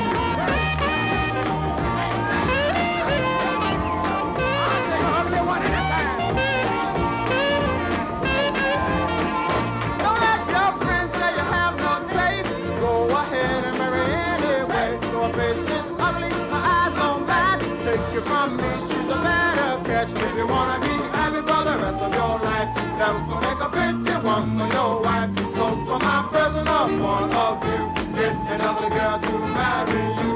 You 20.39 20.47
wanna 20.47 20.79
be 20.79 20.87
happy 21.19 21.41
for 21.49 21.63
the 21.67 21.75
rest 21.83 21.99
of 21.99 22.15
your 22.15 22.39
life, 22.39 22.69
never 22.97 23.19
gonna 23.27 23.49
make 23.49 23.61
a 23.61 23.69
pretty 23.69 24.17
woman 24.25 24.71
your 24.71 25.03
wife. 25.03 25.31
So 25.57 25.65
from 25.85 26.01
my 26.07 26.29
personal 26.31 26.87
point 27.03 27.35
of 27.35 27.55
view, 27.65 27.85
get 28.15 28.35
an 28.53 28.61
ugly 28.61 28.89
girl 28.97 29.19
to 29.19 29.33
marry 29.59 30.05
you. 30.21 30.33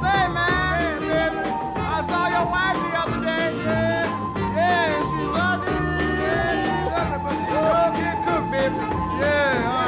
Say 0.00 0.22
man, 0.32 1.00
baby, 1.10 1.44
I 1.76 1.98
saw 2.08 2.22
your 2.34 2.46
wife 2.54 2.78
the 2.84 2.90
other 3.02 3.20
day. 3.28 3.48
Yeah, 3.68 4.08
yeah, 4.56 5.04
she's 5.08 5.36
ugly. 5.48 5.80
Yeah, 6.24 6.96
ugly, 6.96 7.18
but 7.24 7.34
she 7.36 7.44
sure 7.52 7.88
can 7.98 8.16
cook, 8.24 8.44
baby. 8.52 8.84
Yeah, 9.20 9.85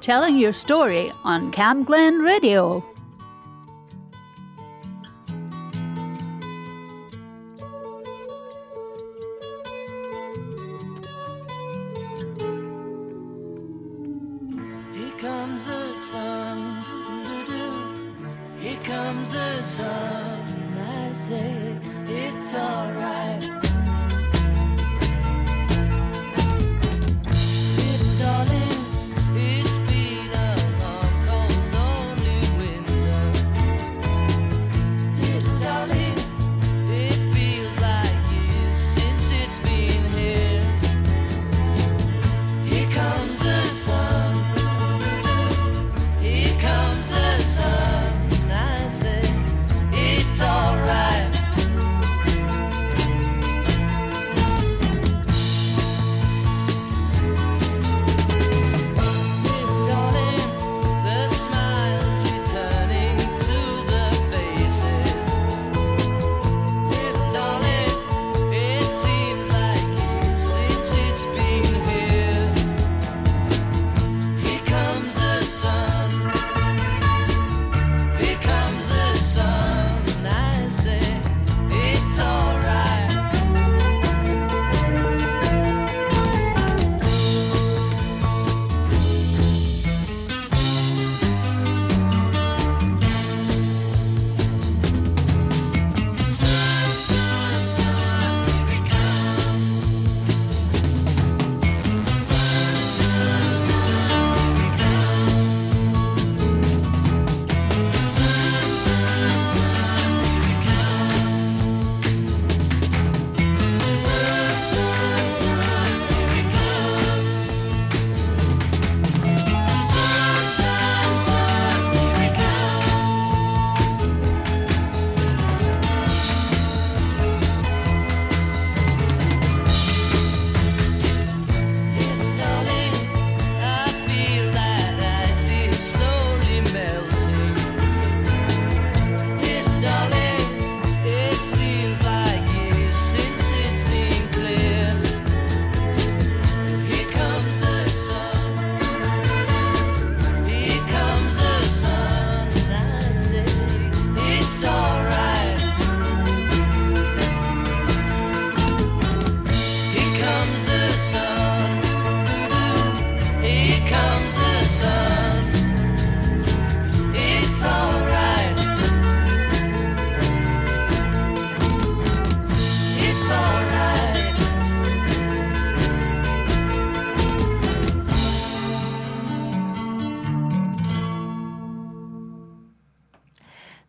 Telling 0.00 0.38
your 0.38 0.54
story 0.54 1.12
on 1.24 1.52
Camglen 1.52 2.24
Radio. 2.24 2.82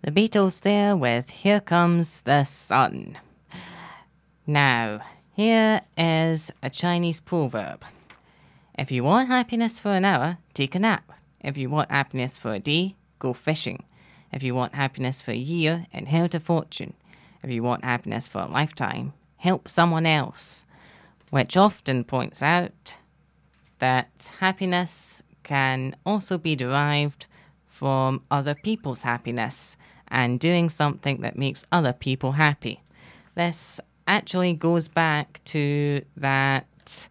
The 0.04 0.12
Beatles 0.12 0.62
there 0.62 0.98
with 0.98 1.30
Here 1.30 1.60
Comes 1.60 2.22
the 2.22 2.44
Sun. 2.44 3.20
Now, 4.48 5.02
here 5.32 5.82
is 5.96 6.50
a 6.64 6.72
Chinese 6.72 7.20
proverb. 7.20 7.86
If 8.80 8.92
you 8.92 9.04
want 9.04 9.28
happiness 9.28 9.80
for 9.80 9.94
an 9.94 10.04
hour, 10.04 10.40
take 10.56 10.74
a 10.74 10.80
nap. 10.80 11.12
If 11.40 11.56
you 11.56 11.70
want 11.70 11.92
happiness 11.92 12.36
for 12.36 12.52
a 12.52 12.60
day, 12.60 12.96
go 13.20 13.34
fishing. 13.34 13.84
If 14.34 14.42
you 14.42 14.56
want 14.56 14.74
happiness 14.74 15.22
for 15.22 15.34
a 15.34 15.36
year, 15.36 15.86
inherit 15.94 16.34
a 16.34 16.40
fortune. 16.40 16.96
If 17.44 17.52
you 17.52 17.62
want 17.62 17.86
happiness 17.86 18.28
for 18.28 18.42
a 18.42 18.48
lifetime, 18.48 19.14
help 19.38 19.70
someone 19.70 20.08
else. 20.08 20.66
Which 21.30 21.56
often 21.56 22.06
points 22.06 22.42
out 22.42 22.98
that 23.78 24.32
happiness 24.40 25.22
can 25.44 25.96
also 26.08 26.40
be 26.40 26.56
derived 26.56 27.28
from 27.68 28.24
other 28.32 28.56
people's 28.56 29.04
happiness 29.04 29.78
and 30.12 30.40
doing 30.40 30.70
something 30.70 31.22
that 31.22 31.38
makes 31.38 31.66
other 31.72 31.94
people 31.94 32.34
happy. 32.34 32.84
This 33.34 33.80
actually 34.08 34.54
goes 34.54 34.90
back 34.90 35.40
to 35.46 36.04
that 36.18 37.08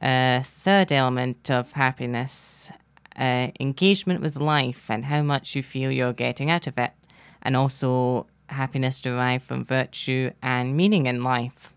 uh, 0.00 0.42
third 0.42 0.92
element 0.92 1.50
of 1.50 1.72
happiness 1.72 2.70
uh, 3.18 3.48
engagement 3.58 4.20
with 4.20 4.36
life 4.36 4.84
and 4.88 5.06
how 5.06 5.22
much 5.22 5.56
you 5.56 5.62
feel 5.62 5.90
you're 5.90 6.12
getting 6.12 6.50
out 6.50 6.66
of 6.66 6.78
it, 6.78 6.92
and 7.42 7.56
also 7.56 8.26
happiness 8.48 9.00
derived 9.00 9.44
from 9.44 9.64
virtue 9.64 10.30
and 10.42 10.76
meaning 10.76 11.06
in 11.06 11.24
life. 11.24 11.72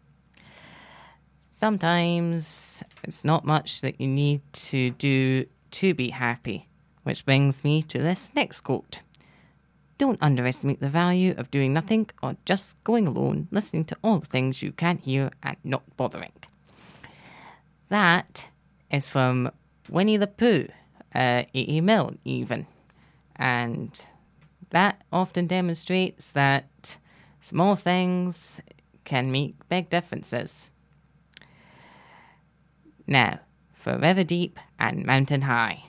Sometimes 1.56 2.84
it's 3.04 3.26
not 3.26 3.44
much 3.44 3.82
that 3.82 4.00
you 4.00 4.08
need 4.08 4.42
to 4.54 4.92
do 4.92 5.46
to 5.72 5.94
be 5.94 6.10
happy, 6.10 6.68
which 7.04 7.26
brings 7.26 7.64
me 7.64 7.82
to 7.84 7.98
this 8.00 8.32
next 8.36 8.62
quote. 8.62 9.02
Don't 10.00 10.18
underestimate 10.22 10.80
the 10.80 10.90
value 10.90 11.36
of 11.38 11.52
doing 11.52 11.74
nothing 11.74 12.10
or 12.24 12.38
just 12.46 12.84
going 12.86 13.06
alone, 13.06 13.50
listening 13.52 13.84
to 13.86 13.98
all 14.02 14.18
the 14.18 14.26
things 14.26 14.64
you 14.64 14.72
can't 14.72 15.02
hear 15.02 15.30
and 15.44 15.58
not 15.64 15.84
bothering. 15.98 16.32
That 17.90 18.48
is 18.90 19.10
from 19.10 19.52
Winnie 19.90 20.18
the 20.18 20.28
Pooh, 20.28 20.70
uh, 21.14 21.44
E.E. 21.54 21.82
Milne, 21.82 22.18
even. 22.24 22.66
And 23.36 24.06
that 24.70 25.04
often 25.12 25.48
demonstrates 25.48 26.32
that 26.32 26.98
small 27.42 27.76
things 27.76 28.62
can 29.04 29.32
make 29.32 29.56
big 29.68 29.90
differences. 29.90 30.70
Now, 33.06 33.40
for 33.74 33.98
River 33.98 34.24
Deep 34.24 34.60
and 34.80 35.06
Mountain 35.06 35.42
High. 35.42 35.89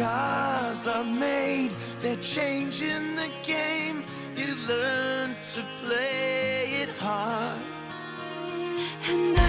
Scars 0.00 0.86
are 0.86 1.04
made, 1.04 1.72
they're 2.00 2.16
changing 2.16 3.16
the 3.16 3.30
game. 3.42 4.02
You 4.34 4.54
learn 4.66 5.36
to 5.52 5.62
play 5.82 6.80
it 6.80 6.88
hard. 6.96 7.60
And 9.06 9.39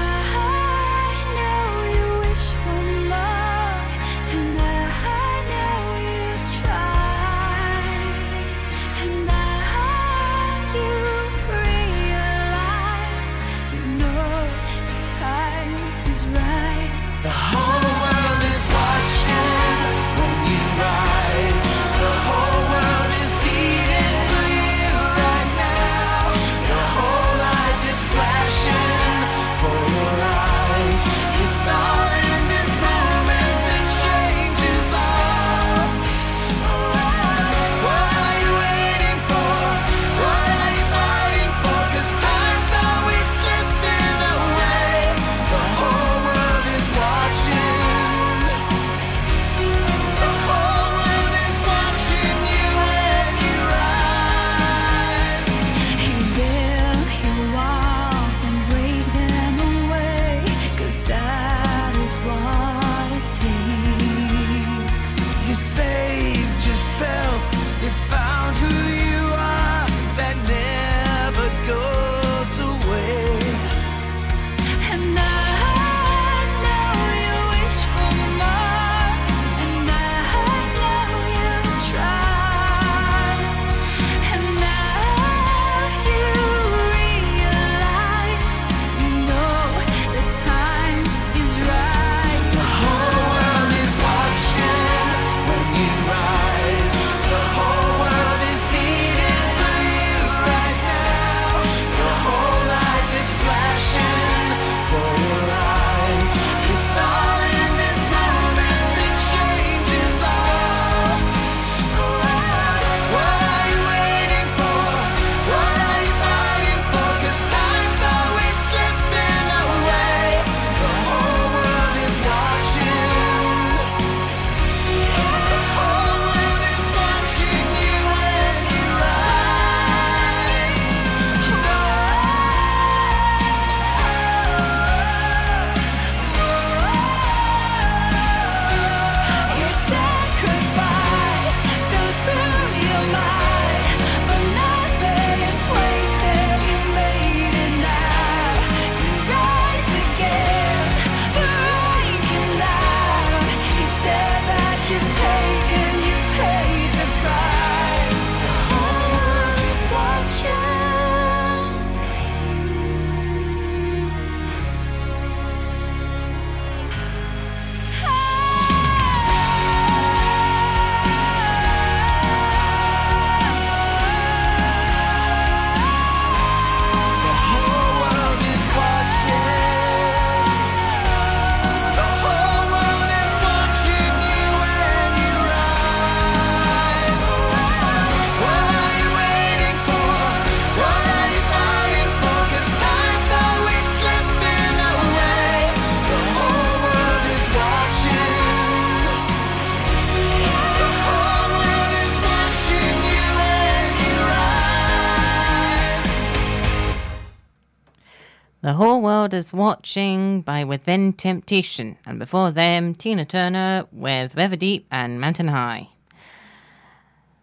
Watching 209.41 210.41
by 210.41 210.63
Within 210.63 211.13
Temptation, 211.13 211.97
and 212.05 212.19
before 212.19 212.51
them, 212.51 212.93
Tina 212.93 213.25
Turner 213.25 213.87
with 213.91 214.35
River 214.35 214.55
Deep 214.55 214.85
and 214.91 215.19
Mountain 215.19 215.47
High. 215.47 215.89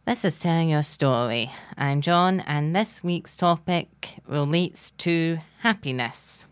This 0.06 0.24
is 0.24 0.38
Telling 0.38 0.70
Your 0.70 0.84
Story. 0.84 1.50
I'm 1.76 2.00
John, 2.00 2.38
and 2.46 2.74
this 2.74 3.02
week's 3.02 3.34
topic 3.34 4.20
relates 4.28 4.92
to 4.98 5.38
happiness. 5.58 6.46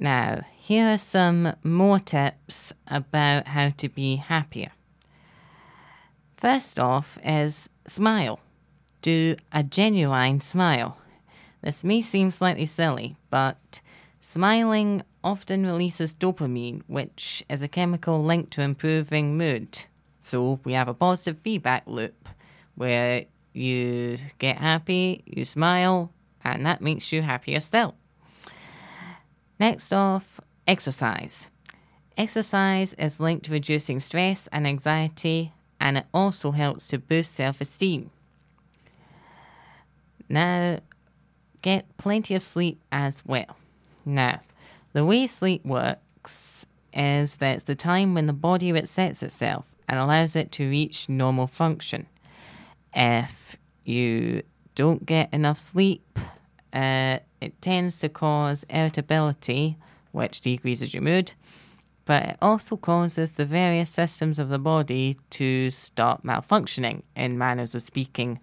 Now, 0.00 0.42
here 0.56 0.92
are 0.92 0.98
some 0.98 1.54
more 1.62 2.00
tips 2.00 2.72
about 2.88 3.46
how 3.46 3.70
to 3.70 3.88
be 3.88 4.16
happier. 4.16 4.72
First 6.36 6.80
off 6.80 7.16
is 7.24 7.70
smile. 7.86 8.40
Do 9.00 9.36
a 9.52 9.62
genuine 9.62 10.40
smile. 10.40 10.98
This 11.62 11.84
may 11.84 12.00
seem 12.00 12.30
slightly 12.30 12.66
silly, 12.66 13.16
but 13.30 13.80
smiling 14.20 15.02
often 15.24 15.66
releases 15.66 16.14
dopamine, 16.14 16.82
which 16.86 17.44
is 17.48 17.62
a 17.62 17.68
chemical 17.68 18.22
linked 18.22 18.52
to 18.52 18.62
improving 18.62 19.36
mood. 19.36 19.82
So 20.20 20.60
we 20.64 20.72
have 20.72 20.88
a 20.88 20.94
positive 20.94 21.38
feedback 21.38 21.84
loop 21.86 22.28
where 22.74 23.24
you 23.52 24.18
get 24.38 24.58
happy, 24.58 25.22
you 25.26 25.44
smile, 25.44 26.12
and 26.44 26.64
that 26.64 26.80
makes 26.80 27.12
you 27.12 27.22
happier 27.22 27.60
still. 27.60 27.94
Next 29.58 29.92
off, 29.92 30.40
exercise. 30.66 31.48
Exercise 32.16 32.94
is 32.94 33.20
linked 33.20 33.46
to 33.46 33.52
reducing 33.52 34.00
stress 34.00 34.48
and 34.52 34.66
anxiety, 34.66 35.52
and 35.80 35.98
it 35.98 36.06
also 36.14 36.52
helps 36.52 36.86
to 36.88 36.98
boost 36.98 37.34
self 37.34 37.60
esteem. 37.60 38.10
Now, 40.28 40.78
get 41.62 41.96
plenty 41.96 42.34
of 42.34 42.42
sleep 42.42 42.80
as 42.92 43.22
well. 43.26 43.56
Now, 44.04 44.40
the 44.92 45.04
way 45.04 45.26
sleep 45.26 45.64
works 45.64 46.66
is 46.92 47.36
that 47.36 47.56
it's 47.56 47.64
the 47.64 47.74
time 47.74 48.14
when 48.14 48.26
the 48.26 48.32
body 48.32 48.72
resets 48.72 49.22
itself 49.22 49.66
and 49.88 49.98
allows 49.98 50.36
it 50.36 50.52
to 50.52 50.68
reach 50.68 51.08
normal 51.08 51.46
function. 51.46 52.06
If 52.94 53.56
you 53.84 54.42
don't 54.74 55.04
get 55.04 55.32
enough 55.32 55.58
sleep, 55.58 56.18
uh, 56.72 57.18
it 57.40 57.60
tends 57.60 57.98
to 58.00 58.08
cause 58.08 58.64
irritability, 58.68 59.76
which 60.12 60.40
decreases 60.40 60.92
your 60.92 61.02
mood, 61.02 61.32
but 62.04 62.22
it 62.24 62.36
also 62.40 62.76
causes 62.76 63.32
the 63.32 63.44
various 63.44 63.90
systems 63.90 64.38
of 64.38 64.48
the 64.48 64.58
body 64.58 65.16
to 65.30 65.70
start 65.70 66.22
malfunctioning 66.24 67.02
in 67.14 67.38
manners 67.38 67.74
of 67.74 67.82
speaking. 67.82 68.40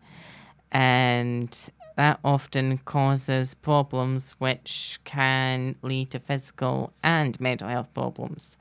And 0.72 1.58
that 1.96 2.20
often 2.24 2.78
causes 2.80 3.54
problems 3.54 4.34
which 4.34 5.00
can 5.04 5.76
lead 5.82 6.12
to 6.12 6.20
physical 6.20 6.94
and 7.04 7.40
mental 7.40 7.70
health 7.70 7.94
problems. 7.94 8.58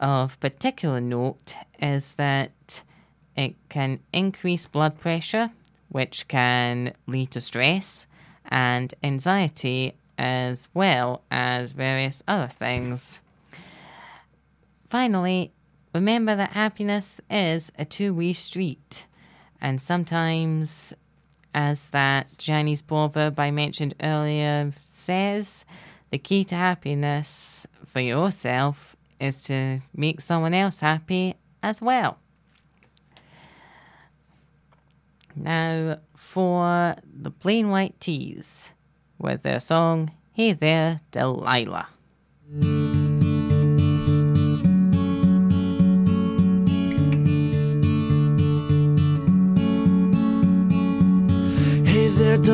Of 0.00 0.38
particular 0.40 1.00
note 1.00 1.54
is 1.80 2.14
that 2.14 2.82
it 3.36 3.54
can 3.68 4.00
increase 4.12 4.66
blood 4.66 4.98
pressure, 5.00 5.50
which 5.88 6.28
can 6.28 6.92
lead 7.06 7.30
to 7.32 7.40
stress 7.40 8.06
and 8.48 8.94
anxiety, 9.02 9.94
as 10.18 10.68
well 10.74 11.22
as 11.30 11.72
various 11.72 12.22
other 12.28 12.46
things. 12.46 13.20
Finally, 14.88 15.52
remember 15.94 16.36
that 16.36 16.50
happiness 16.50 17.20
is 17.28 17.72
a 17.78 17.84
two 17.84 18.14
way 18.14 18.32
street, 18.32 19.06
and 19.60 19.80
sometimes, 19.80 20.94
as 21.54 21.88
that 21.88 22.36
Chinese 22.36 22.82
proverb 22.82 23.38
I 23.38 23.50
mentioned 23.50 23.94
earlier 24.02 24.72
says, 24.92 25.64
the 26.10 26.18
key 26.18 26.44
to 26.44 26.54
happiness 26.54 27.66
for 27.86 28.00
yourself 28.00 28.96
is 29.20 29.42
to 29.44 29.80
make 29.94 30.20
someone 30.20 30.52
else 30.52 30.80
happy 30.80 31.36
as 31.62 31.80
well. 31.80 32.18
Now, 35.36 35.98
for 36.14 36.96
the 37.04 37.30
Plain 37.30 37.70
White 37.70 37.98
T's 38.00 38.72
with 39.18 39.42
their 39.42 39.60
song 39.60 40.12
Hey 40.32 40.52
There, 40.52 41.00
Delilah. 41.10 41.88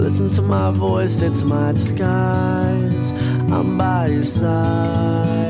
Listen 0.00 0.30
to 0.30 0.40
my 0.40 0.70
voice, 0.70 1.20
it's 1.20 1.42
my 1.42 1.72
disguise. 1.72 3.10
I'm 3.52 3.76
by 3.76 4.06
your 4.06 4.24
side. 4.24 5.49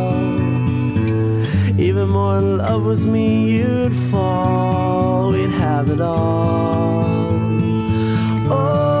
Even 1.91 2.07
more 2.07 2.37
in 2.37 2.57
love 2.57 2.85
with 2.85 3.03
me, 3.03 3.51
you'd 3.51 3.93
fall. 3.93 5.29
We'd 5.33 5.49
have 5.49 5.89
it 5.89 5.99
all. 5.99 7.03
Oh, 8.49 9.00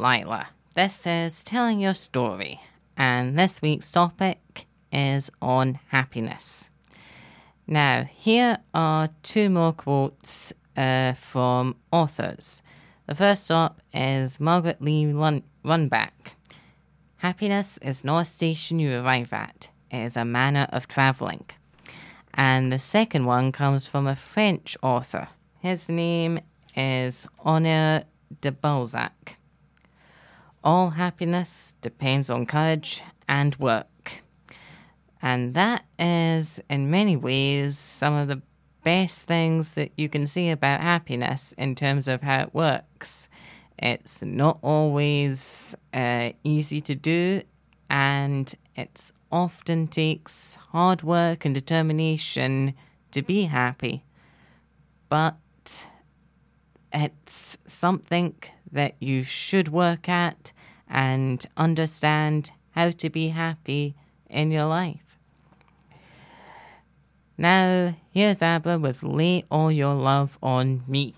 Delilah. 0.00 0.48
This 0.74 1.06
is 1.06 1.44
Telling 1.44 1.78
Your 1.78 1.92
Story, 1.92 2.58
and 2.96 3.38
this 3.38 3.60
week's 3.60 3.92
topic 3.92 4.64
is 4.90 5.30
on 5.42 5.78
happiness. 5.88 6.70
Now, 7.66 8.04
here 8.04 8.56
are 8.72 9.10
two 9.22 9.50
more 9.50 9.74
quotes 9.74 10.54
uh, 10.74 11.12
from 11.12 11.76
authors. 11.92 12.62
The 13.08 13.14
first 13.14 13.50
up 13.50 13.82
is 13.92 14.40
Margaret 14.40 14.80
Lee 14.80 15.12
Run- 15.12 15.42
Runbeck. 15.66 16.32
Happiness 17.16 17.78
is 17.82 18.02
not 18.02 18.20
a 18.20 18.24
station 18.24 18.78
you 18.78 18.98
arrive 18.98 19.34
at, 19.34 19.68
it 19.90 19.98
is 19.98 20.16
a 20.16 20.24
manner 20.24 20.66
of 20.72 20.88
travelling. 20.88 21.44
And 22.32 22.72
the 22.72 22.78
second 22.78 23.26
one 23.26 23.52
comes 23.52 23.86
from 23.86 24.06
a 24.06 24.16
French 24.16 24.78
author. 24.82 25.28
His 25.58 25.90
name 25.90 26.40
is 26.74 27.26
Honoré 27.44 28.04
de 28.40 28.50
Balzac. 28.50 29.36
All 30.62 30.90
happiness 30.90 31.74
depends 31.80 32.28
on 32.28 32.44
courage 32.44 33.02
and 33.28 33.56
work. 33.56 34.22
And 35.22 35.54
that 35.54 35.84
is, 35.98 36.60
in 36.68 36.90
many 36.90 37.16
ways, 37.16 37.78
some 37.78 38.14
of 38.14 38.28
the 38.28 38.42
best 38.82 39.26
things 39.26 39.72
that 39.72 39.92
you 39.96 40.08
can 40.08 40.26
see 40.26 40.50
about 40.50 40.80
happiness 40.80 41.54
in 41.58 41.74
terms 41.74 42.08
of 42.08 42.22
how 42.22 42.42
it 42.42 42.54
works. 42.54 43.28
It's 43.78 44.22
not 44.22 44.58
always 44.62 45.74
uh, 45.94 46.30
easy 46.44 46.80
to 46.82 46.94
do, 46.94 47.42
and 47.88 48.54
it 48.76 49.10
often 49.32 49.88
takes 49.88 50.56
hard 50.72 51.02
work 51.02 51.44
and 51.44 51.54
determination 51.54 52.74
to 53.12 53.22
be 53.22 53.42
happy. 53.44 54.04
But 55.08 55.36
it's 56.92 57.56
something 57.66 58.34
that 58.72 58.94
you 59.00 59.22
should 59.22 59.68
work 59.68 60.08
at 60.08 60.52
and 60.88 61.44
understand 61.56 62.52
how 62.72 62.90
to 62.90 63.10
be 63.10 63.28
happy 63.28 63.94
in 64.28 64.50
your 64.50 64.66
life. 64.66 65.18
Now, 67.36 67.96
here's 68.10 68.42
ABBA 68.42 68.78
with 68.78 69.02
Lay 69.02 69.44
All 69.50 69.72
Your 69.72 69.94
Love 69.94 70.38
on 70.42 70.82
Me. 70.86 71.14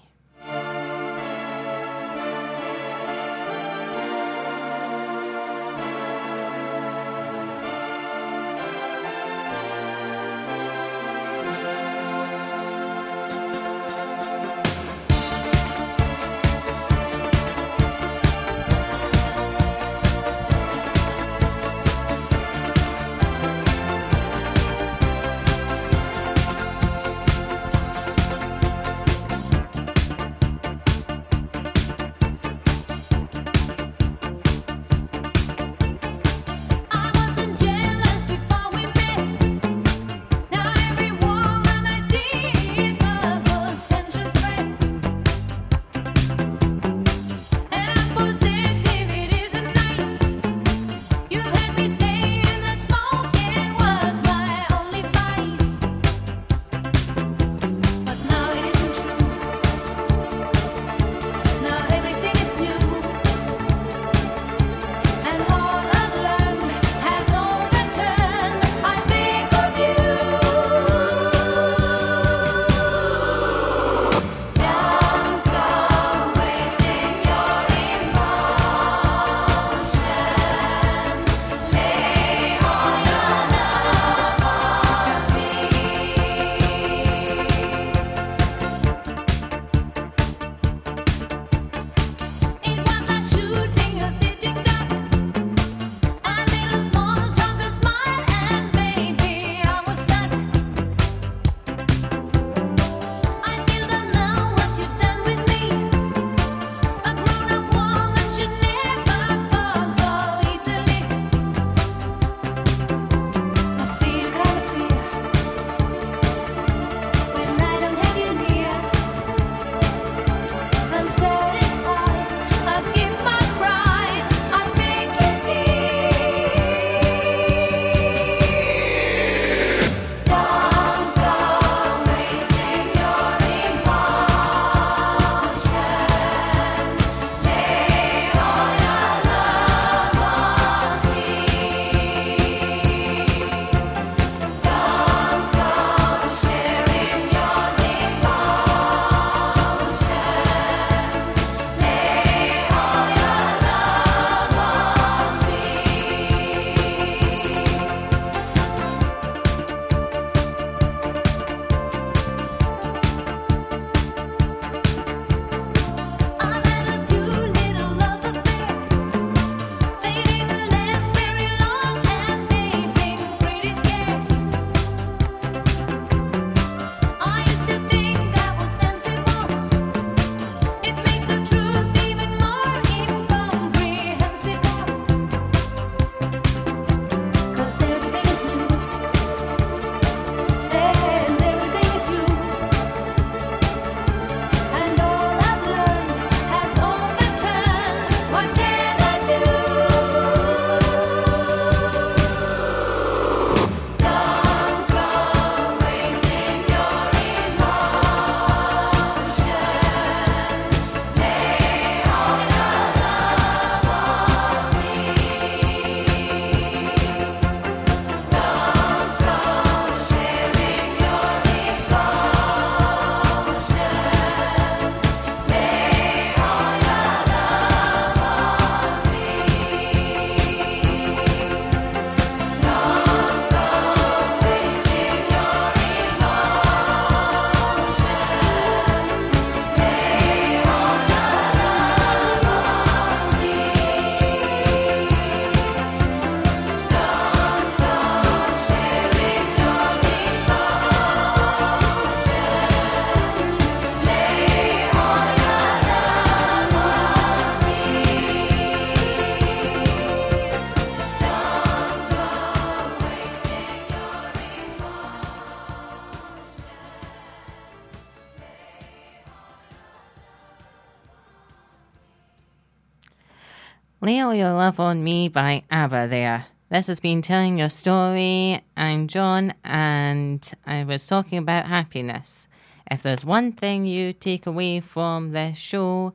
Love 274.62 274.78
on 274.78 275.02
me 275.02 275.28
by 275.28 275.60
ABBA 275.72 276.06
there. 276.06 276.46
This 276.70 276.86
has 276.86 277.00
been 277.00 277.20
Telling 277.20 277.58
Your 277.58 277.68
Story. 277.68 278.62
I'm 278.76 279.08
John, 279.08 279.54
and 279.64 280.52
I 280.64 280.84
was 280.84 281.04
talking 281.04 281.38
about 281.38 281.66
happiness. 281.66 282.46
If 282.88 283.02
there's 283.02 283.24
one 283.24 283.50
thing 283.50 283.86
you 283.86 284.12
take 284.12 284.46
away 284.46 284.78
from 284.78 285.32
this 285.32 285.58
show, 285.58 286.12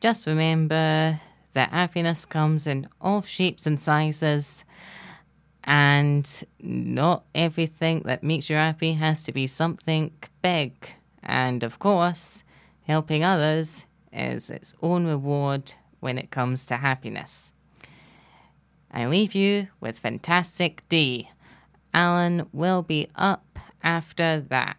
just 0.00 0.26
remember 0.26 1.20
that 1.52 1.68
happiness 1.68 2.24
comes 2.24 2.66
in 2.66 2.88
all 3.02 3.20
shapes 3.20 3.66
and 3.66 3.78
sizes, 3.78 4.64
and 5.64 6.26
not 6.58 7.24
everything 7.34 8.00
that 8.06 8.22
makes 8.22 8.48
you 8.48 8.56
happy 8.56 8.94
has 8.94 9.22
to 9.24 9.30
be 9.32 9.46
something 9.46 10.10
big. 10.40 10.72
And 11.22 11.62
of 11.62 11.78
course, 11.78 12.44
helping 12.84 13.24
others 13.24 13.84
is 14.10 14.48
its 14.48 14.74
own 14.80 15.04
reward 15.04 15.74
when 16.00 16.16
it 16.16 16.30
comes 16.30 16.64
to 16.64 16.78
happiness. 16.78 17.52
I 18.90 19.06
leave 19.06 19.34
you 19.34 19.68
with 19.80 19.98
Fantastic 19.98 20.88
Day 20.88 21.30
Alan 21.94 22.46
will 22.52 22.82
be 22.82 23.08
up 23.14 23.58
after 23.82 24.40
that. 24.40 24.76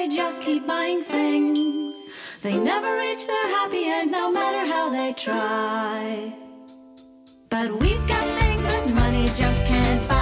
They 0.00 0.08
just 0.08 0.42
keep 0.42 0.66
buying 0.66 1.02
things. 1.02 1.94
They 2.40 2.56
never 2.56 2.98
reach 2.98 3.26
their 3.26 3.48
happy 3.48 3.84
end 3.84 4.10
no 4.10 4.32
matter 4.32 4.64
how 4.72 4.88
they 4.88 5.12
try. 5.12 6.34
But 7.50 7.70
we've 7.80 8.08
got 8.08 8.26
things 8.38 8.62
that 8.62 8.94
money 8.94 9.26
just 9.34 9.66
can't 9.66 10.08
buy. 10.08 10.19